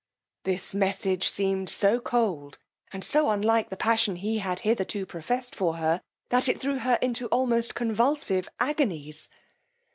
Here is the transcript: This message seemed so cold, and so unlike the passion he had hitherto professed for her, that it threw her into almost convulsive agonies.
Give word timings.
This 0.45 0.73
message 0.73 1.29
seemed 1.29 1.69
so 1.69 1.99
cold, 1.99 2.57
and 2.91 3.03
so 3.03 3.29
unlike 3.29 3.69
the 3.69 3.77
passion 3.77 4.15
he 4.15 4.39
had 4.39 4.61
hitherto 4.61 5.05
professed 5.05 5.55
for 5.55 5.75
her, 5.75 6.01
that 6.29 6.49
it 6.49 6.59
threw 6.59 6.79
her 6.79 6.95
into 7.03 7.27
almost 7.27 7.75
convulsive 7.75 8.49
agonies. 8.59 9.29